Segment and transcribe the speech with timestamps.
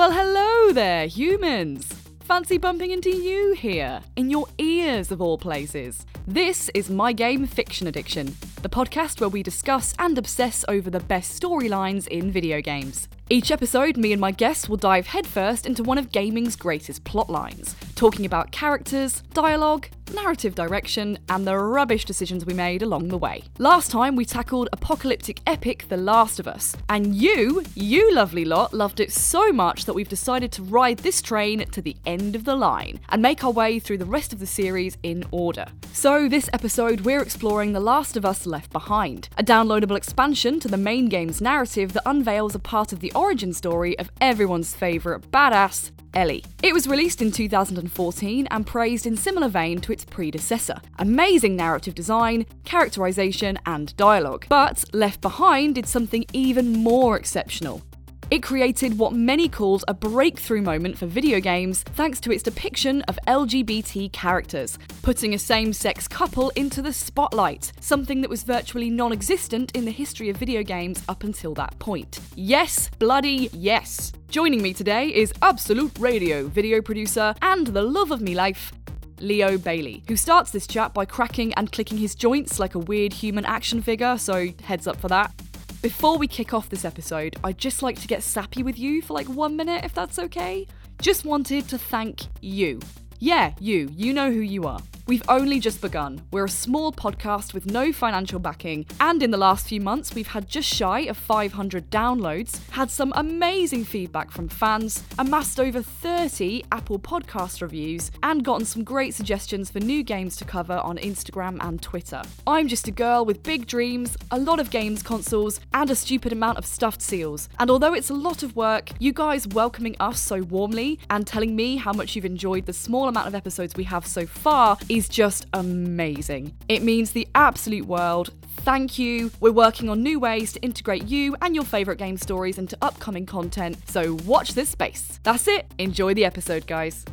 [0.00, 1.86] Well, hello there, humans!
[2.20, 6.06] Fancy bumping into you here, in your ears of all places.
[6.26, 11.00] This is My Game Fiction Addiction, the podcast where we discuss and obsess over the
[11.00, 13.08] best storylines in video games.
[13.32, 17.76] Each episode, me and my guests will dive headfirst into one of gaming's greatest plotlines,
[17.94, 23.44] talking about characters, dialogue, narrative direction, and the rubbish decisions we made along the way.
[23.58, 28.74] Last time, we tackled apocalyptic epic The Last of Us, and you, you lovely lot,
[28.74, 32.44] loved it so much that we've decided to ride this train to the end of
[32.44, 35.66] the line and make our way through the rest of the series in order.
[35.92, 40.68] So, this episode, we're exploring The Last of Us Left Behind, a downloadable expansion to
[40.68, 45.30] the main game's narrative that unveils a part of the origin story of everyone's favourite
[45.30, 46.42] badass, Ellie.
[46.62, 50.80] It was released in 2014 and praised in similar vein to its predecessor.
[50.98, 54.46] Amazing narrative design, characterization, and dialogue.
[54.48, 57.82] But Left Behind did something even more exceptional.
[58.30, 63.02] It created what many called a breakthrough moment for video games thanks to its depiction
[63.02, 68.88] of LGBT characters, putting a same sex couple into the spotlight, something that was virtually
[68.88, 72.20] non existent in the history of video games up until that point.
[72.36, 74.12] Yes, bloody yes!
[74.28, 78.72] Joining me today is Absolute Radio video producer and the love of me life,
[79.18, 83.12] Leo Bailey, who starts this chat by cracking and clicking his joints like a weird
[83.12, 85.34] human action figure, so heads up for that.
[85.82, 89.14] Before we kick off this episode, I'd just like to get sappy with you for
[89.14, 90.66] like one minute, if that's okay.
[91.00, 92.80] Just wanted to thank you.
[93.18, 93.88] Yeah, you.
[93.96, 94.80] You know who you are.
[95.10, 96.20] We've only just begun.
[96.30, 100.28] We're a small podcast with no financial backing, and in the last few months, we've
[100.28, 106.62] had just shy of 500 downloads, had some amazing feedback from fans, amassed over 30
[106.70, 111.58] Apple Podcast reviews, and gotten some great suggestions for new games to cover on Instagram
[111.60, 112.22] and Twitter.
[112.46, 116.32] I'm just a girl with big dreams, a lot of games consoles, and a stupid
[116.32, 117.48] amount of stuffed seals.
[117.58, 121.56] And although it's a lot of work, you guys welcoming us so warmly and telling
[121.56, 124.99] me how much you've enjoyed the small amount of episodes we have so far is
[125.08, 126.56] just amazing.
[126.68, 128.30] It means the absolute world.
[128.58, 129.30] Thank you.
[129.40, 133.24] We're working on new ways to integrate you and your favourite game stories into upcoming
[133.26, 135.18] content, so watch this space.
[135.22, 135.66] That's it.
[135.78, 137.04] Enjoy the episode, guys.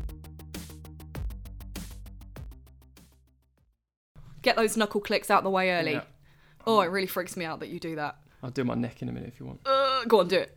[4.41, 5.93] Get those knuckle clicks out the way early.
[5.93, 6.03] Yeah.
[6.65, 8.17] Oh, it really freaks me out that you do that.
[8.43, 9.61] I'll do my neck in a minute if you want.
[9.65, 10.56] Uh, go on, do it.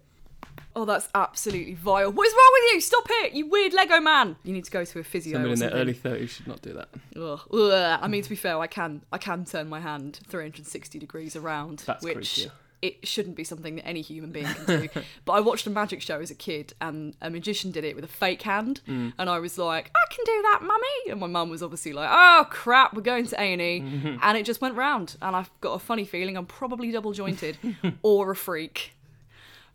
[0.77, 2.11] Oh, that's absolutely vile.
[2.13, 2.81] What is wrong with you?
[2.81, 4.37] Stop it, you weird Lego man.
[4.45, 5.33] You need to go to a physio.
[5.35, 6.89] Someone or in their early thirties should not do that.
[7.21, 7.41] Ugh.
[7.53, 7.99] Ugh.
[8.03, 11.83] I mean, to be fair, I can I can turn my hand 360 degrees around,
[11.87, 12.17] That's which
[12.47, 12.51] creepier.
[12.83, 14.89] it shouldn't be something that any human being can do.
[15.25, 18.05] but I watched a magic show as a kid, and a magician did it with
[18.05, 19.13] a fake hand, Mm.
[19.19, 21.11] and I was like, I can do that, mummy.
[21.11, 24.39] And my mum was obviously like, Oh crap, we're going to A and E, and
[24.39, 27.59] it just went round, and I've got a funny feeling I'm probably double jointed
[28.03, 28.93] or a freak.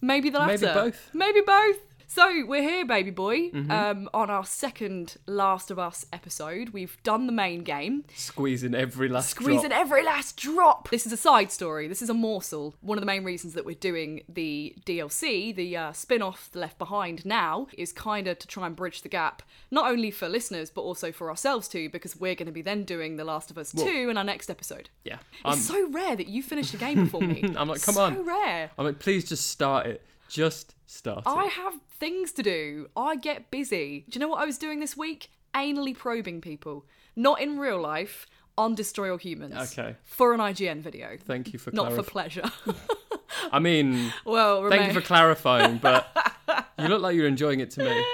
[0.02, 0.58] Maybe the latter.
[0.66, 1.10] Maybe both.
[1.14, 1.78] Maybe both.
[2.08, 3.72] So we're here, baby boy, Mm-hmm.
[3.72, 6.70] um, on our second Last of Us episode.
[6.70, 9.80] We've done the main game, Squeezing every last squeezing drop.
[9.82, 10.90] every last drop.
[10.92, 11.88] This is a side story.
[11.88, 12.76] This is a morsel.
[12.82, 16.78] One of the main reasons that we're doing the DLC, the uh, spin-off The Left
[16.78, 19.42] Behind now, is kind of to try and bridge the gap,
[19.72, 22.84] not only for listeners but also for ourselves too, because we're going to be then
[22.84, 24.90] doing The Last of Us Two in our next episode.
[25.04, 25.18] Yeah.
[25.46, 27.44] It's so rare that you finished a game before me.
[27.58, 28.26] I'm like, come so on.
[28.26, 28.70] rare.
[28.78, 30.02] I'm like, please just start it.
[30.28, 31.28] Just start it.
[31.28, 32.90] I have things to do.
[32.96, 34.06] I get busy.
[34.10, 35.30] Do you know what I was doing this week?
[35.54, 36.86] Anally probing people.
[37.16, 38.28] Not in real life,
[38.58, 39.78] on Destroy All Humans.
[39.78, 39.96] Okay.
[40.04, 41.18] For an IGN video.
[41.26, 42.50] Thank you for Not for pleasure.
[43.52, 46.08] I mean, well, thank remain- you for clarifying, but
[46.80, 48.06] you look like you're enjoying it to me.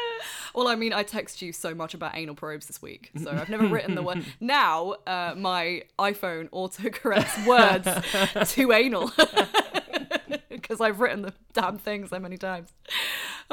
[0.54, 3.48] Well, I mean, I text you so much about anal probes this week, so I've
[3.48, 4.26] never written the word.
[4.42, 9.12] Now, uh, my iPhone autocorrects words to anal
[10.72, 12.70] because I've written the damn thing so many times.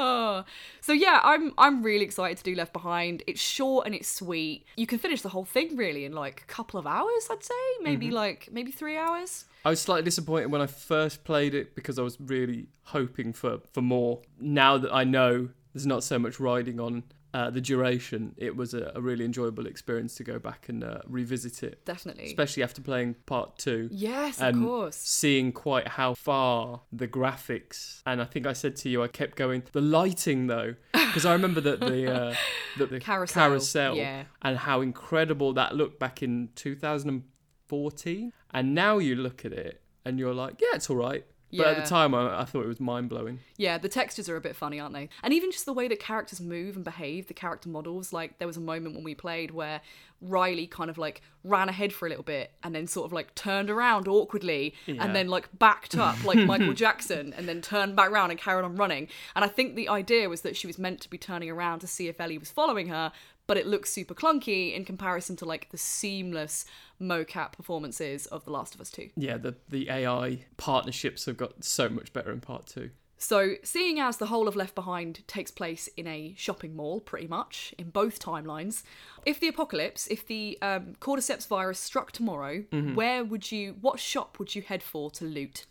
[0.01, 0.45] Oh.
[0.79, 3.21] So yeah, I'm I'm really excited to do Left Behind.
[3.27, 4.65] It's short and it's sweet.
[4.77, 7.53] You can finish the whole thing really in like a couple of hours, I'd say,
[7.81, 8.15] maybe mm-hmm.
[8.15, 9.43] like maybe three hours.
[9.65, 13.59] I was slightly disappointed when I first played it because I was really hoping for,
[13.73, 14.21] for more.
[14.39, 17.03] Now that I know there's not so much riding on
[17.33, 20.99] uh, the duration, it was a, a really enjoyable experience to go back and uh,
[21.07, 22.25] revisit it, Definitely.
[22.25, 23.89] especially after playing part two.
[23.91, 24.95] yes, of course.
[24.95, 29.35] seeing quite how far the graphics and I think I said to you I kept
[29.35, 32.35] going the lighting though because I remember that the uh,
[32.77, 34.23] the, the Carousel, carousel yeah.
[34.41, 40.19] and how incredible that looked back in 2014 and now you look at it and
[40.19, 42.79] you're like yeah it's all right But at the time, I, I thought it was
[42.79, 43.39] mind blowing.
[43.57, 45.09] Yeah, the textures are a bit funny, aren't they?
[45.23, 48.13] And even just the way that characters move and behave, the character models.
[48.13, 49.81] Like, there was a moment when we played where
[50.21, 53.33] Riley kind of like ran ahead for a little bit and then sort of like
[53.35, 55.03] turned around awkwardly Yeah.
[55.03, 58.65] and then like backed up like Michael Jackson and then turned back around and carried
[58.65, 59.07] on running.
[59.35, 61.87] And I think the idea was that she was meant to be turning around to
[61.87, 63.11] see if Ellie was following her,
[63.49, 66.65] but it looks super clunky in comparison to like the seamless
[67.01, 69.09] mocap performances of The Last of Us 2.
[69.15, 72.91] Yeah, the, the AI partnerships have got so much better in part two.
[73.17, 77.25] So, seeing as the whole of Left Behind takes place in a shopping mall, pretty
[77.25, 78.83] much, in both timelines,
[79.25, 82.63] if the apocalypse, if the um, cordyceps virus struck tomorrow,
[82.93, 85.65] where would you, what shop would you head for to loot?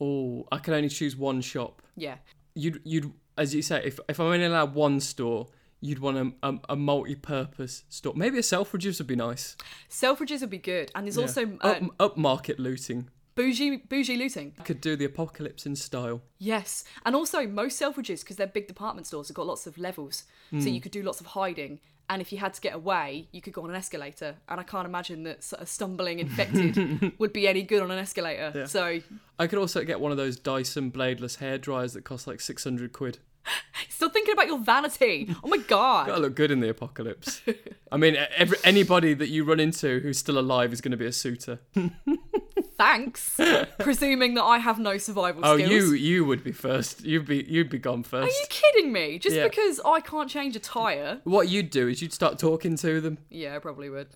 [0.00, 1.80] Oh, I can only choose one shop.
[1.96, 2.16] Yeah.
[2.54, 5.46] You'd, you'd, as you say, if, if I'm only allowed one store,
[5.80, 8.12] you'd want a, a, a multi-purpose store.
[8.16, 9.56] Maybe a Selfridges would be nice.
[9.88, 10.90] Selfridges would be good.
[10.94, 11.22] And there's Yeah.
[11.22, 13.08] also uh, up, upmarket looting.
[13.34, 14.52] bougie, bougie looting.
[14.58, 16.22] I could do the apocalypse in style.
[16.38, 16.84] Yes.
[17.06, 20.24] And also, most Selfridges, because they're big department stores, have got lots of levels.
[20.50, 21.78] So you could do lots of hiding.
[22.10, 24.34] And if you had to get away, you could go on an escalator.
[24.48, 28.50] And I can't imagine that of stumbling infected would be any good on an escalator.
[28.54, 28.64] Yeah.
[28.64, 29.00] So
[29.38, 32.94] I could also get one of those Dyson bladeless hair dryers that cost like 600
[32.94, 33.18] quid.
[33.88, 35.34] Still thinking about your vanity.
[35.42, 36.06] Oh my god.
[36.08, 37.42] Gotta look good in the apocalypse.
[37.92, 41.06] I mean, every, anybody that you run into who's still alive is going to be
[41.06, 41.58] a suitor.
[42.76, 43.40] Thanks.
[43.80, 45.70] Presuming that I have no survival Oh, skills.
[45.70, 47.04] you you would be first.
[47.04, 48.28] You'd be you'd be gone first.
[48.28, 49.18] Are you kidding me?
[49.18, 49.48] Just Yeah.
[49.48, 51.20] because I can't change a tyre?
[51.24, 53.18] What you'd do is you'd start talking to them.
[53.30, 54.08] Yeah, I probably would.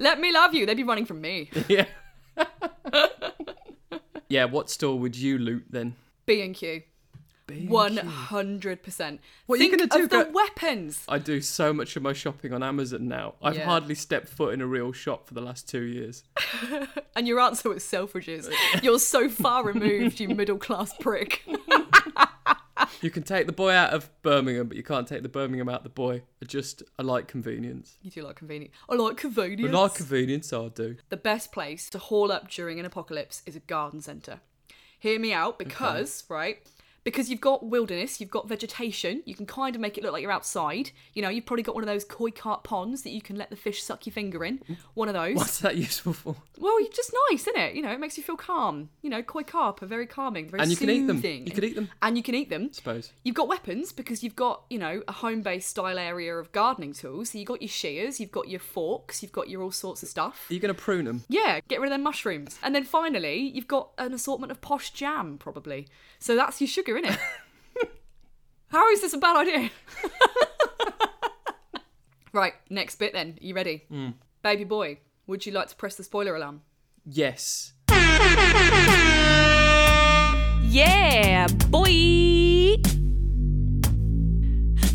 [0.00, 0.64] Let me love you.
[0.66, 1.50] They'd be running from me.
[1.68, 1.86] Yeah.
[4.28, 4.44] yeah.
[4.44, 5.96] What store would you loot then?
[6.26, 6.82] B and Q.
[7.66, 9.20] One hundred percent.
[9.46, 11.02] What are you Think gonna do, of the weapons.
[11.08, 13.34] I do so much of my shopping on Amazon now.
[13.42, 13.64] I've Yeah.
[13.64, 16.24] hardly stepped foot in a real shop for the last two years.
[17.16, 18.48] And your answer was Selfridges.
[18.80, 21.42] You're so far removed, you middle class prick.
[23.02, 25.78] You can take the boy out of Birmingham, but you can't take the Birmingham out
[25.78, 26.22] of the boy.
[26.40, 27.98] I just I like convenience.
[28.02, 28.72] You do like convenience.
[28.88, 29.74] I like convenience.
[29.74, 30.96] I like convenience, I do.
[31.08, 34.40] the best place to haul up during an apocalypse is a garden centre.
[34.98, 36.58] Hear me out because, right?
[37.04, 40.22] Because you've got wilderness, you've got vegetation, you can kind of make it look like
[40.22, 40.90] you're outside.
[41.14, 43.50] You know, you've probably got one of those koi carp ponds that you can let
[43.50, 44.60] the fish suck your finger in.
[44.94, 45.36] One of those.
[45.36, 46.36] What's that useful for?
[46.58, 47.74] Well, just nice, isn't it?
[47.74, 48.90] You know, it makes you feel calm.
[49.02, 51.16] You know, koi carp are very calming, very And you can eat them.
[51.16, 51.90] You can eat them.
[52.02, 52.68] And you can eat them.
[52.70, 53.12] I suppose.
[53.22, 56.92] You've got weapons because you've got, you know, a home based style area of gardening
[56.92, 57.30] tools.
[57.30, 60.08] So you've got your shears, you've got your forks, you've got your all sorts of
[60.08, 60.46] stuff.
[60.50, 61.24] Are you going to prune them?
[61.28, 62.58] Yeah, get rid of them mushrooms.
[62.62, 65.86] And then finally, you've got an assortment of posh jam, probably.
[66.18, 67.18] So that's your sugar, innit?
[68.68, 69.70] How is this a bad idea?
[72.32, 73.38] right, next bit then.
[73.40, 73.84] Are you ready?
[73.90, 74.14] Mm.
[74.42, 76.62] Baby boy, would you like to press the spoiler alarm?
[77.04, 77.72] Yes.
[80.70, 82.47] Yeah, boy!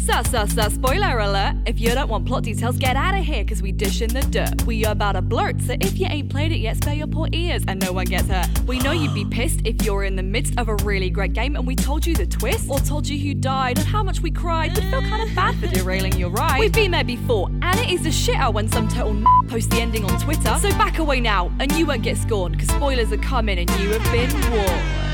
[0.05, 1.55] So, so, so, spoiler alert.
[1.65, 4.19] If you don't want plot details, get out of here, because we dish in the
[4.19, 4.65] dirt.
[4.65, 7.29] We are about to blurt, so if you ain't played it yet, spare your poor
[7.31, 8.49] ears and no one gets hurt.
[8.67, 11.55] We know you'd be pissed if you're in the midst of a really great game
[11.55, 14.29] and we told you the twist, or told you who died and how much we
[14.29, 16.59] cried, but feel kind of bad for derailing your ride.
[16.59, 19.81] We've been there before, and it is a shitter when some total n- posts the
[19.81, 20.53] ending on Twitter.
[20.59, 23.97] So back away now, and you won't get scorned, because spoilers are coming and you
[23.97, 25.12] have been warned.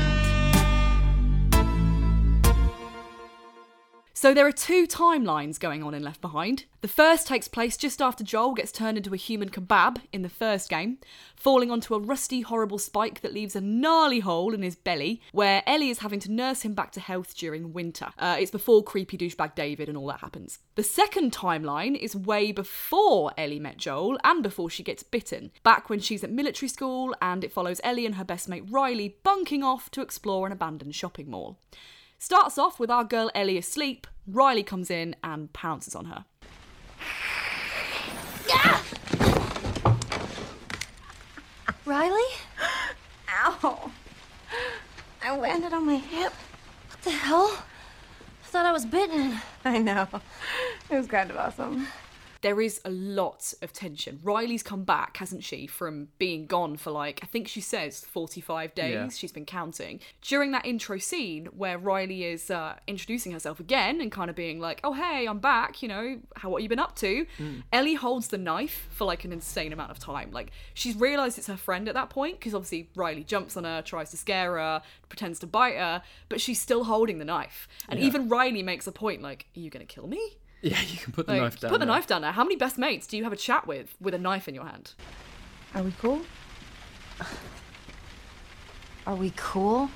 [4.20, 6.66] So there are two timelines going on in Left Behind.
[6.82, 10.28] The first takes place just after Joel gets turned into a human kebab in the
[10.28, 10.98] first game,
[11.34, 15.62] falling onto a rusty, horrible spike that leaves a gnarly hole in his belly, where
[15.66, 18.08] Ellie is having to nurse him back to health during winter.
[18.18, 20.58] Uh, it's before creepy douchebag David and all that happens.
[20.74, 25.88] The second timeline is way before Ellie met Joel and before she gets bitten, back
[25.88, 29.62] when she's at military school, and it follows Ellie and her best mate Riley bunking
[29.62, 31.58] off to explore an abandoned shopping mall.
[32.22, 34.06] Starts off with our girl Ellie asleep.
[34.26, 36.26] Riley comes in and pounces on her.
[41.86, 42.20] Riley?
[43.30, 43.90] Ow.
[45.24, 46.34] I landed on my hip.
[46.90, 47.64] What the hell?
[48.44, 49.40] I thought I was bitten.
[49.64, 50.06] I know.
[50.90, 51.86] It was kind of awesome.
[52.42, 54.18] There is a lot of tension.
[54.22, 58.74] Riley's come back, hasn't she, from being gone for like, I think she says 45
[58.74, 58.92] days.
[58.94, 59.08] Yeah.
[59.10, 60.00] She's been counting.
[60.22, 64.58] During that intro scene where Riley is uh, introducing herself again and kind of being
[64.58, 67.26] like, oh, hey, I'm back, you know, how, what have you been up to?
[67.72, 70.30] Ellie holds the knife for like an insane amount of time.
[70.32, 73.82] Like, she's realised it's her friend at that point because obviously Riley jumps on her,
[73.82, 77.68] tries to scare her, pretends to bite her, but she's still holding the knife.
[77.88, 78.06] And Yeah.
[78.06, 80.36] even Riley makes a point like, are you going to kill me?
[80.62, 81.70] Yeah, you can put the Like, knife down.
[81.70, 81.94] Put the there.
[81.94, 82.32] knife down there.
[82.32, 84.64] How many best mates do you have a chat with with a knife in your
[84.66, 84.92] hand?
[85.74, 86.22] Are we cool?
[89.06, 89.90] Are we cool?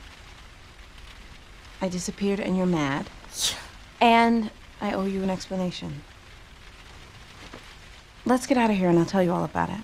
[1.80, 3.06] I disappeared and you're mad.
[4.00, 6.02] And I owe you an explanation.
[8.24, 9.80] Let's get out of here and I'll tell you all about it.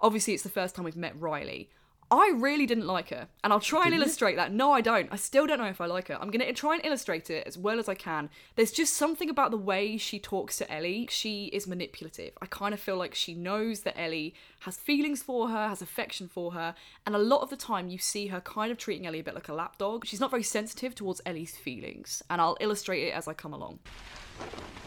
[0.00, 1.68] Obviously, it's the first time we've met Riley.
[2.10, 4.52] I really didn't like her, and I'll try and illustrate that.
[4.52, 5.08] No, I don't.
[5.10, 6.18] I still don't know if I like her.
[6.20, 8.28] I'm gonna try and illustrate it as well as I can.
[8.56, 11.08] There's just something about the way she talks to Ellie.
[11.10, 12.32] She is manipulative.
[12.40, 16.28] I kind of feel like she knows that Ellie has feelings for her, has affection
[16.28, 16.74] for her,
[17.06, 19.34] and a lot of the time you see her kind of treating Ellie a bit
[19.34, 20.06] like a lapdog.
[20.06, 23.78] She's not very sensitive towards Ellie's feelings, and I'll illustrate it as I come along.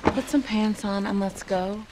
[0.03, 1.83] Put some pants on and let's go.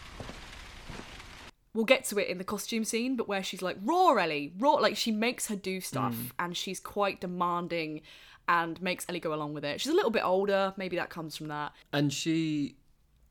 [1.75, 4.71] We'll get to it in the costume scene, but where she's like, raw Ellie, raw,
[4.71, 6.31] like she makes her do stuff mm.
[6.39, 8.01] and she's quite demanding
[8.47, 9.81] and makes Ellie go along with it.
[9.81, 11.73] She's a little bit older, maybe that comes from that.
[11.91, 12.77] and she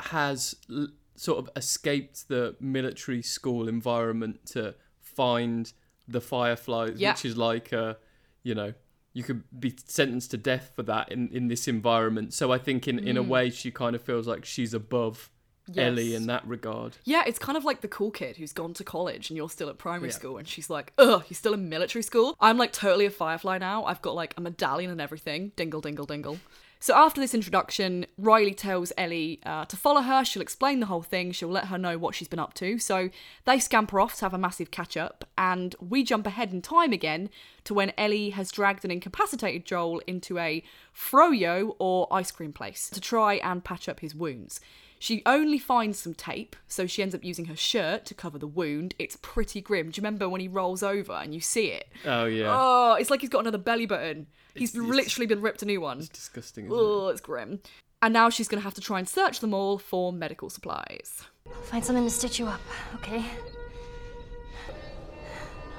[0.01, 5.73] has l- sort of escaped the military school environment to find
[6.07, 7.13] the fireflies Yeah.
[7.13, 7.97] which is like a
[8.43, 8.75] you know
[9.13, 12.89] you could be sentenced to death for that in, in this environment so i think
[12.89, 13.29] in, in a mm.
[13.29, 15.31] way she kind of feels like she's above
[15.76, 16.16] ellie Mm.
[16.16, 19.30] In that regard Yeah, it's kind of like the cool kid who's gone to college
[19.30, 20.14] and you're still at primary Yeah.
[20.14, 22.37] school and she's like, ugh, you're still in military school?
[22.40, 23.85] I'm like totally a firefly now.
[23.85, 25.52] I've got like a medallion and everything.
[25.56, 26.38] Dingle, dingle, dingle.
[26.80, 30.23] So after this introduction, Riley tells Ellie uh, to follow her.
[30.23, 31.33] She'll explain the whole thing.
[31.33, 32.78] She'll let her know what she's been up to.
[32.78, 33.09] So
[33.47, 36.92] they scamper off to have a massive catch up, and we jump ahead in time
[36.92, 37.30] again
[37.64, 40.62] to when Ellie has dragged an incapacitated Joel into a
[40.94, 44.61] froyo or ice cream place to try and patch up his wounds.
[45.05, 48.47] She only finds some tape, so she ends up using her shirt to cover the
[48.47, 48.95] wound.
[48.99, 49.91] It's pretty grim.
[49.91, 51.89] Do you remember when he rolls over and you see it?
[52.07, 54.29] oh yeah Oh, it's like he's got another belly button.
[54.55, 55.99] He's It's- it's- literally been ripped a new one.
[55.99, 56.81] It's disgusting isn't it?
[56.83, 57.61] Oh, it's grim.
[58.01, 61.25] And now she's going to have to try and search them all for medical supplies.
[61.65, 62.63] Find something to stitch you up,
[62.95, 63.27] okay?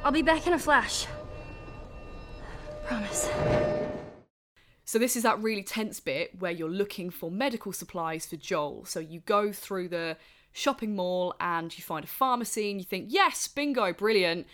[0.04, 1.08] I'll be back in a flash.
[2.86, 3.28] Promise.
[4.86, 8.86] So this is that really tense bit where you're looking for medical supplies for Joel.
[8.86, 10.16] So you go through the
[10.52, 14.46] shopping mall and you find a pharmacy and you think, yes, bingo, brilliant.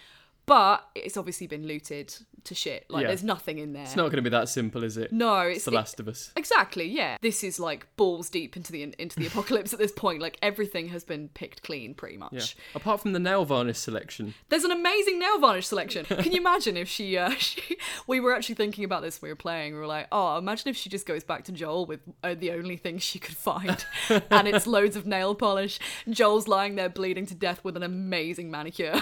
[0.52, 2.86] But it's obviously been looted to shit.
[2.90, 3.08] Like Yeah.
[3.08, 3.84] there's nothing in there.
[3.84, 6.10] it's not going to be that simple is it no, it's it's the last of
[6.10, 7.16] us Exactly, yeah.
[7.22, 10.22] This is like balls deep into the into the apocalypse at this point.
[10.22, 12.34] Like everything has been picked clean pretty much.
[12.34, 12.44] yeah
[12.76, 16.04] apart from the nail varnish selection There's an amazing nail varnish selection.
[16.24, 17.78] Can you imagine if she, uh, she?
[18.08, 19.22] We were actually thinking about this.
[19.22, 19.74] when We were playing.
[19.74, 22.52] We were like, oh, imagine if she just goes back to Joel with uh, the
[22.52, 25.80] only thing she could find, and it's loads of nail polish.
[26.10, 29.00] Joel's lying there bleeding to death with an amazing manicure.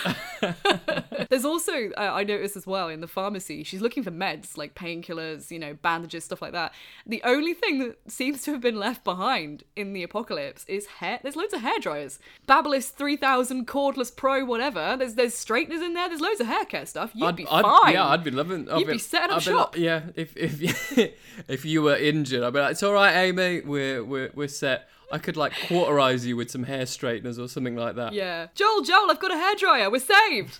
[1.29, 4.75] There's also, uh, I noticed as well in the pharmacy, she's looking for meds like
[4.75, 6.73] painkillers, you know, bandages, stuff like that.
[7.05, 11.19] The only thing that seems to have been left behind in the apocalypse is hair.
[11.21, 12.19] There's loads of hair dryers.
[12.47, 14.95] Babyliss 3000 cordless pro, whatever.
[14.97, 16.07] There's there's straighteners in there.
[16.09, 17.11] There's loads of hair care stuff.
[17.13, 17.93] You'd I'd, be I'd- fine.
[17.93, 18.69] Yeah, I'd be loving.
[18.69, 19.77] I'd You'd be setting up I'd be shop.
[19.77, 21.11] yeah, if if
[21.47, 23.61] if you were injured, I'd be like, it's all right, Amy.
[23.61, 24.89] We're we're we're set.
[25.11, 28.13] I could like cauterize you with some hair straighteners or something like that.
[28.13, 28.47] Yeah.
[28.53, 29.91] Joel, Joel, I've got a hairdryer.
[29.91, 30.59] We're saved.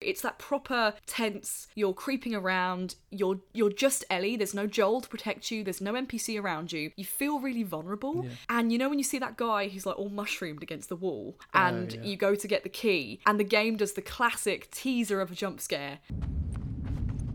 [0.00, 1.68] It's that proper tense.
[1.74, 2.96] You're creeping around.
[3.10, 4.36] You're you're just Ellie.
[4.36, 5.64] There's no Joel to protect you.
[5.64, 6.92] There's no NPC around you.
[6.96, 8.26] You feel really vulnerable.
[8.48, 11.36] And you know when you see that guy who's like all mushroomed against the wall,
[11.40, 12.02] oh, and yeah.
[12.02, 15.34] you go to get the key, and the game does the classic teaser of a
[15.34, 15.98] jump scare.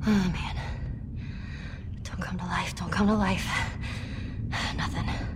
[0.05, 0.59] Oh man.
[2.03, 3.47] Don't come to life, don't come to life.
[4.77, 5.30] Nothing.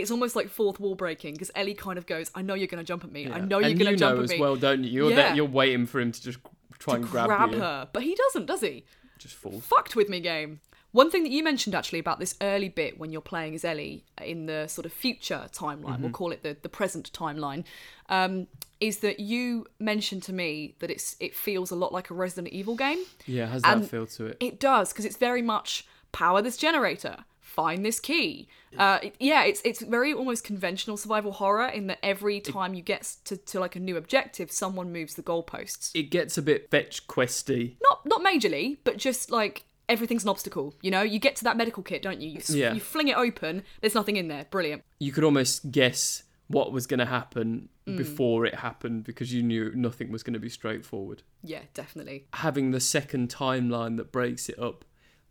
[0.00, 2.84] It's almost like fourth wall breaking because Ellie kind of goes, "I know you're gonna
[2.84, 3.30] jump at me.
[3.30, 4.90] I know you're gonna you jump know at as me." well, don't you?
[4.90, 5.16] You're Yeah.
[5.16, 6.38] there, you're waiting for him to just
[6.78, 7.58] try and grab, grab you.
[7.60, 8.84] her, but he doesn't, does he?
[9.18, 9.60] Just fall.
[9.60, 10.60] fucked with me game.
[10.92, 14.04] One thing that you mentioned actually about this early bit when you're playing as Ellie
[14.22, 16.02] in the sort of future timeline, Mm-hmm.
[16.02, 17.64] we'll call it the, the present timeline,
[18.08, 18.46] um,
[18.80, 22.48] is that you mentioned to me that it's it feels a lot like a Resident
[22.54, 23.00] Evil game.
[23.26, 24.36] Yeah, it has that feel to it.
[24.40, 27.16] It does because it's very much power this generator,
[27.48, 28.48] find this key.
[28.76, 32.82] Uh, it- yeah, it's it's very almost conventional survival horror in that every time you
[32.82, 35.90] get to, to like a new objective, someone moves the goalposts.
[35.94, 37.76] It gets a bit fetch questy.
[37.82, 40.74] not not majorly, but just like everything's an obstacle.
[40.82, 42.28] You know, you get to that medical kit, don't you?
[42.30, 42.74] You, Yeah.
[42.74, 43.62] you fling it open.
[43.80, 44.44] There's nothing in there.
[44.50, 44.82] Brilliant.
[45.00, 47.96] You could almost guess what was going to happen Mm.
[47.96, 51.22] before it happened because you knew nothing was going to be straightforward.
[51.42, 52.26] Yeah, definitely.
[52.34, 54.84] having the second timeline that breaks it up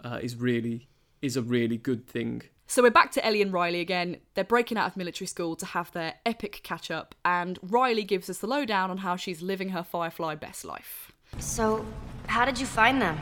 [0.03, 0.87] uh, is really
[1.27, 2.41] is a really good thing.
[2.65, 4.17] So we're back to Ellie and Riley again.
[4.33, 8.29] They're breaking out of military school to have their epic catch up, and Riley gives
[8.29, 11.11] us the lowdown on how she's living her Firefly best life.
[11.37, 11.85] So,
[12.27, 13.19] how did you find them?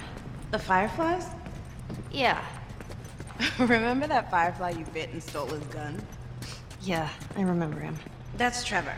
[0.52, 1.28] The fireflies?
[2.12, 2.44] Yeah.
[3.60, 6.00] Remember that firefly you bit and stole his gun?
[6.82, 7.98] Yeah, I remember him.
[8.38, 8.96] That's Trevor.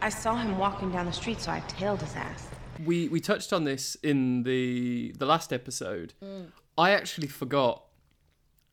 [0.00, 2.48] I saw him walking down the street, so I tailed his ass.
[2.84, 6.14] We we touched on this in the the last episode.
[6.22, 6.46] Mm.
[6.78, 7.85] I actually forgot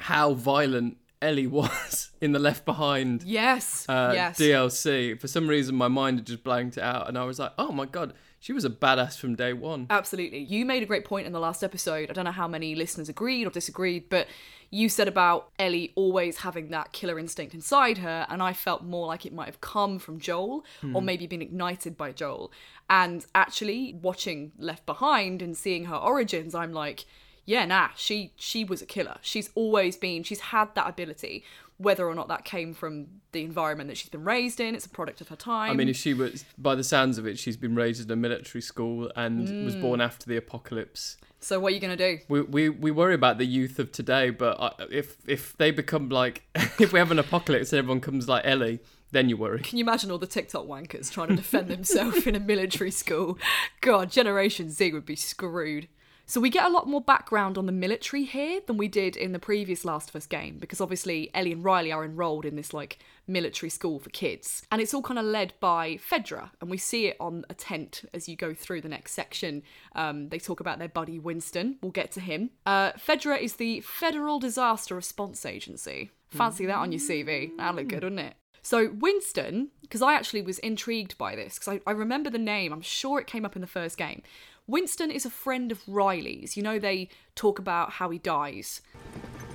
[0.04, 3.86] how violent Ellie was in the Left Behind Yes.
[3.88, 4.38] uh, yes.
[4.40, 5.20] DLC.
[5.20, 7.72] For some reason, my mind had just blanked it out, and I was like, "Oh
[7.72, 10.40] my god, she was a badass from day one." Absolutely.
[10.40, 12.10] You made a great point in the last episode.
[12.10, 14.28] I don't know how many listeners agreed or disagreed, but
[14.70, 19.08] you said about Ellie always having that killer instinct inside her, and I felt more
[19.08, 22.52] like it might have come from Joel or maybe been ignited by Joel.
[22.90, 27.06] And actually, watching Left Behind and seeing her origins, I'm like,
[27.46, 29.18] yeah, nah, she she was a killer.
[29.22, 31.44] She's always been, she's had that ability.
[31.78, 34.90] Whether or not that came from the environment that she's been raised in, it's a
[34.90, 35.72] product of her time.
[35.72, 38.16] I mean, if she was, by the sounds of it, she's been raised in a
[38.16, 40.04] military school and was born mm.
[40.04, 41.18] after the apocalypse.
[41.40, 42.20] so what are you gonna do?
[42.30, 46.10] We, we, we worry about the youth of today, but I, if if they become
[46.10, 48.80] like, if we have an apocalypse and everyone comes like Ellie,
[49.12, 49.60] then you worry.
[49.60, 53.38] Can you imagine all the TikTok wankers trying to defend themselves in a military school?
[53.82, 55.88] God, Generation Z would be screwed.
[56.26, 59.34] So we get a lot more background on the military here than we did in
[59.34, 62.74] the previous Last of Us game, because obviously Ellie and Riley are enrolled in this
[62.74, 64.66] like military school for kids.
[64.72, 68.06] And it's all kind of led by Fedra, and we see it on a tent
[68.14, 69.64] as you go through the next section.
[69.96, 71.78] Um, they talk about their buddy Winston.
[71.82, 72.52] We'll get to him.
[72.66, 76.12] Uh, Fedra is the Federal Disaster Response Agency.
[76.30, 77.56] Fancy that on your CV.
[77.58, 78.36] That'd look good, wouldn't it?
[78.64, 82.72] So Winston, because I actually was intrigued by this, because I, I remember the name,
[82.72, 84.24] I'm sure it came up in the first game.
[84.68, 86.56] Winston is a friend of Riley's.
[86.56, 88.82] You know, they talk about how he dies.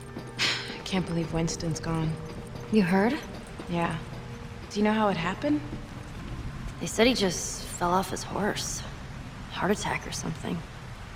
[0.38, 2.12] I can't believe Winston's gone.
[2.72, 3.16] You heard?
[3.70, 3.96] Yeah.
[4.70, 5.62] Do you know how it happened?
[6.80, 8.82] They said he just fell off his horse.
[9.52, 10.58] Heart attack or something.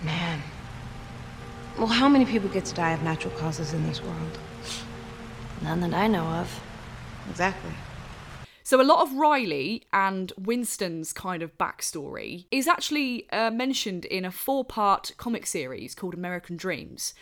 [0.03, 0.41] Man.
[1.77, 4.39] Well, how many people get to die of natural causes in this world?
[5.61, 6.61] None that I know of.
[7.31, 7.73] Exactly.
[8.73, 14.25] So a lot of Riley and Winston's kind of backstory is actually uh, mentioned in
[14.25, 17.13] a four-part comic series called American Dreams,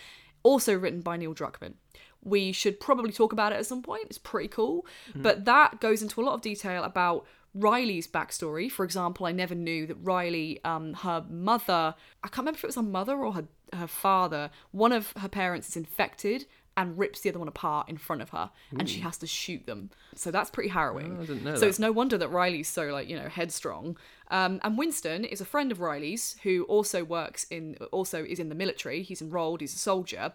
[0.45, 1.75] also written by Neil Druckmann.
[2.23, 4.04] We should probably talk about it at some point.
[4.04, 4.87] It's pretty cool,
[5.17, 8.71] but that goes into a lot of detail about Riley's backstory.
[8.71, 12.69] For example, I never knew that Riley, um, her mother, I can't remember if it
[12.69, 14.50] was her mother or her her father.
[14.73, 18.30] One of her parents is infected and rips the other one apart in front of
[18.30, 19.91] her, and she has to shoot them.
[20.15, 21.17] So that's pretty harrowing.
[21.19, 21.69] Oh, I didn't know so that.
[21.69, 23.97] it's no wonder that Riley's so like you know headstrong.
[24.30, 28.49] Um, and Winston is a friend of Riley's who also works in also is in
[28.49, 29.02] the military.
[29.02, 29.61] He's enrolled.
[29.61, 30.33] He's a soldier.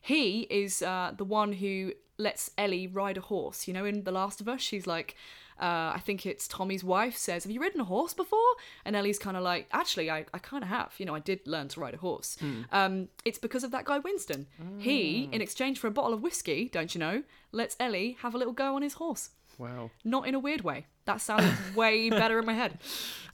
[0.00, 3.66] He is uh, the one who lets Ellie ride a horse.
[3.66, 5.16] You know, in The Last of Us, she's like.
[5.60, 8.38] Uh, I think it's Tommy's wife says, Have you ridden a horse before?
[8.84, 10.92] And Ellie's kind of like, Actually, I, I kind of have.
[10.98, 12.36] You know, I did learn to ride a horse.
[12.72, 14.46] Um, it's because of that guy, Winston.
[14.78, 18.38] He, in exchange for a bottle of whiskey, don't you know, lets Ellie have a
[18.38, 19.30] little go on his horse.
[19.58, 19.90] Wow.
[20.04, 20.86] Not in a weird way.
[21.06, 22.78] That sounds way better in my head.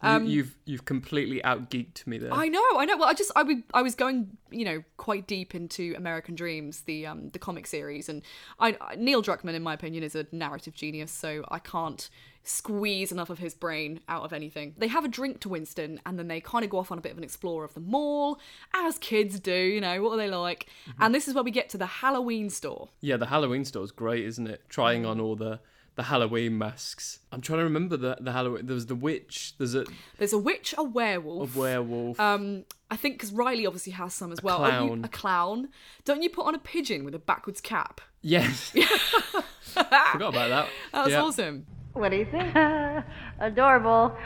[0.03, 2.33] you, you've you've completely out geeked me there.
[2.33, 2.97] Um, I know, I know.
[2.97, 6.83] Well, I just I, would, I was going, you know, quite deep into American Dreams,
[6.83, 8.23] the um the comic series, and
[8.61, 11.11] I Neil Druckmann, in my opinion, is a narrative genius.
[11.11, 12.09] So I can't
[12.45, 14.75] squeeze enough of his brain out of anything.
[14.77, 17.01] They have a drink to Winston, and then they kind of go off on a
[17.01, 18.39] bit of an explore of the mall,
[18.75, 19.55] as kids do.
[19.55, 20.67] You know, what are they like?
[20.99, 22.91] And this is where we get to the Halloween store.
[23.01, 24.63] Yeah, the Halloween store is great, isn't it?
[24.69, 25.61] Trying on all the
[25.95, 27.19] the Halloween masks.
[27.31, 28.67] I'm trying to remember the the Halloween.
[28.67, 29.55] There's the witch.
[29.59, 29.85] There's a,
[30.19, 32.19] There's a witch, a werewolf, a werewolf.
[32.19, 32.21] werewolf.
[32.21, 34.65] Um, I think because Riley obviously has some as well.
[34.65, 35.69] Are you- a clown.
[36.05, 38.01] Don't you put on a pigeon with a backwards cap?
[38.23, 38.71] yes.
[39.61, 40.69] Forgot about that.
[40.93, 41.23] That was Yeah.
[41.23, 41.67] awesome.
[41.95, 42.55] What do you think?
[43.39, 44.17] Adorable.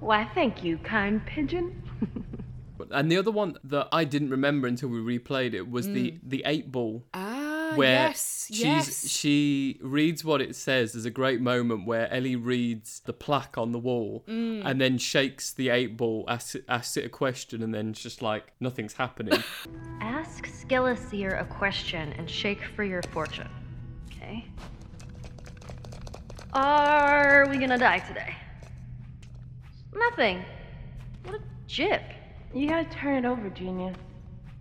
[0.00, 1.82] Why, thank you, kind pigeon.
[2.90, 6.42] And the other one that I didn't remember until we replayed it was the the
[6.44, 7.04] eight ball.
[7.14, 7.41] Ah,
[7.76, 9.08] where yes, she's yes.
[9.08, 10.92] she reads what it says.
[10.92, 14.62] There's a great moment where Ellie reads the plaque on the wall Mm.
[14.64, 18.02] and then shakes the eight ball, asks it, asks it a question, and then it's
[18.02, 19.42] just like nothing's happening.
[20.00, 23.48] Ask Skeleseer a question and shake for your fortune.
[24.06, 24.46] Okay?
[26.52, 28.34] Are we gonna die today?
[29.94, 30.44] Nothing.
[31.24, 32.02] What a jip.
[32.54, 33.96] You gotta turn it over, genius.